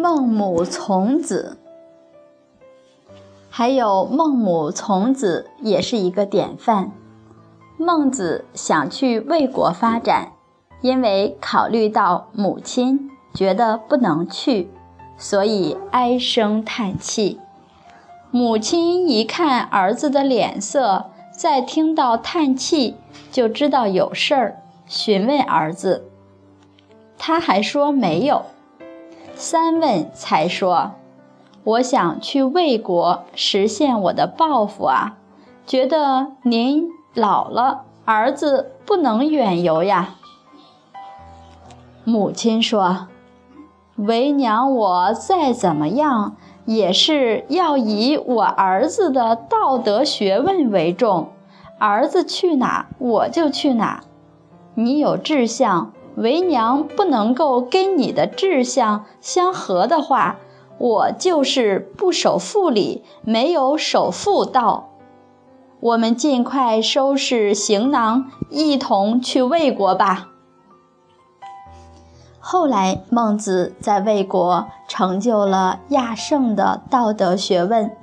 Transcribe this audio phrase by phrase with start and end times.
[0.00, 1.58] 孟母从子，
[3.50, 6.92] 还有孟母从子也是一个典范。
[7.76, 10.34] 孟子想去魏国发展，
[10.82, 14.70] 因为考虑到母亲，觉得不能去，
[15.16, 17.40] 所以唉声叹气。
[18.30, 21.06] 母亲一看儿子的脸色，
[21.36, 22.94] 再听到叹气，
[23.32, 26.04] 就知道有事儿，询问儿子，
[27.18, 28.44] 他还说没有。
[29.40, 30.94] 三问才说
[31.62, 35.16] ：“我想去魏国实现我的抱负啊，
[35.64, 40.16] 觉得您老了，儿子不能远游呀。”
[42.02, 43.06] 母亲说
[43.94, 46.34] ：“为娘我再怎么样，
[46.64, 51.28] 也是要以我儿子的道德学问为重，
[51.78, 54.02] 儿子去哪我就去哪。
[54.74, 60.36] 你有志向。”为娘不能够跟你的志向相合的话，
[60.78, 64.88] 我就是不守妇礼，没有守妇道。
[65.80, 70.28] 我们尽快收拾行囊，一同去魏国吧。
[72.40, 77.96] 后来，孟子在魏国成就了亚圣的道德学问，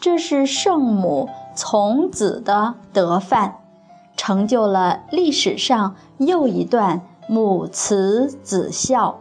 [0.00, 3.58] 这是圣母从子的德范，
[4.16, 7.02] 成就了历史上又一段。
[7.28, 9.20] 母慈子孝，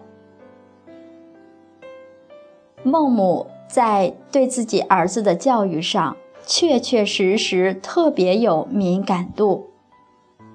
[2.83, 9.71] 孟母在对自己儿子的教育上，确确实实特别有敏感度。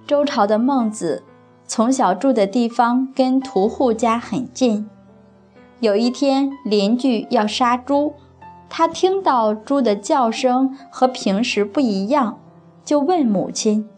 [0.06, 1.24] 周朝的孟子
[1.66, 4.88] 从小住的地方跟屠户家很近，
[5.80, 8.14] 有一天邻居要杀猪，
[8.68, 12.38] 他听到猪的叫声和平时不一样，
[12.84, 13.88] 就问母亲。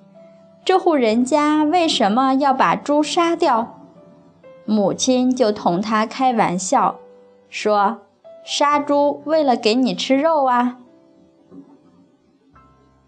[0.64, 3.78] 这户人家为什么要把猪杀掉？
[4.64, 7.00] 母亲就同他开玩笑，
[7.48, 8.02] 说
[8.46, 10.78] ：“杀猪为了给你吃肉啊。”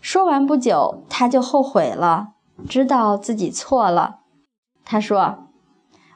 [0.03, 2.31] 说完不久，他就后悔了，
[2.69, 4.17] 知道自己错了。
[4.85, 5.47] 他说：“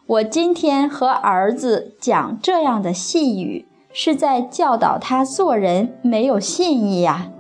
[0.07, 7.31] 我今天和儿子讲这样的细语，是在教导他做人没有信义呀。”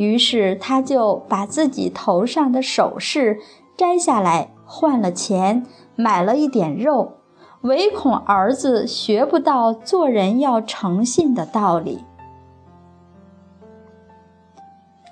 [0.00, 3.38] 于是他就把自己头上的首饰
[3.76, 7.18] 摘下来，换了钱，买了一点肉，
[7.60, 11.98] 唯恐儿子学不到做人要诚信的道理。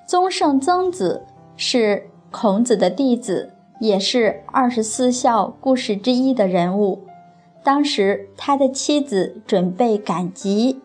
[0.07, 7.05] 宗圣曾子是孔子的弟子，也是二十四孝故事之一的人物。
[7.63, 10.81] 当时他的妻子准备赶集，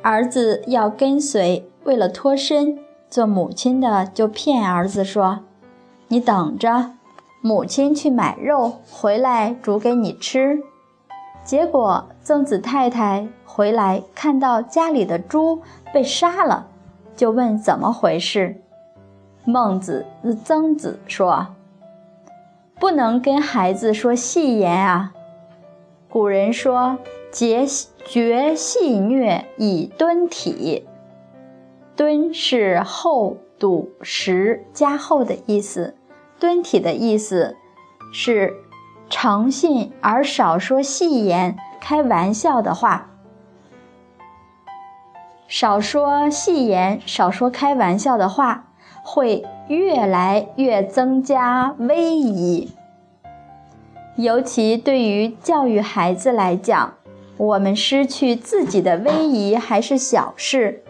[0.00, 2.85] 儿子要跟随，为了脱身。
[3.08, 5.40] 做母亲的就骗儿子说
[6.08, 6.92] ：“你等着，
[7.40, 10.60] 母亲去买肉回来煮给你吃。”
[11.44, 15.62] 结果曾子太太回来看到家里的猪
[15.94, 16.66] 被杀了，
[17.14, 18.60] 就问怎么回事。
[19.44, 20.04] 孟子、
[20.44, 21.46] 曾子说
[22.80, 25.12] ：“不能跟孩子说戏言啊。
[26.10, 26.98] 古人说
[27.30, 27.64] ：‘节
[28.04, 30.84] 绝戏谑以敦体。’”
[31.96, 35.96] 敦是厚、笃、实、加厚的意思，
[36.38, 37.56] 敦体的意思
[38.12, 38.52] 是
[39.08, 43.08] 诚信而少说戏言、开玩笑的话。
[45.48, 48.66] 少说戏言，少说开玩笑的话，
[49.02, 52.72] 会越来越增加威仪。
[54.16, 56.94] 尤其对于教育孩子来讲，
[57.38, 60.82] 我们失去自己的威仪还是小事。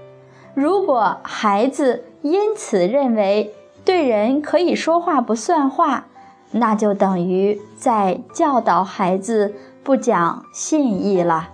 [0.56, 3.52] 如果孩子因此认为
[3.84, 6.06] 对人可以说话不算话，
[6.52, 11.50] 那就等于在教导孩子不讲信义了。